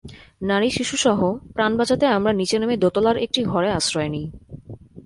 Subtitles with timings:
[0.41, 1.19] নারী-শিশুসহ
[1.53, 4.27] প্রাণ বাঁচাতে আমরা নিচে নেমে দোতলার একটি ঘরে আশ্রয় নিই।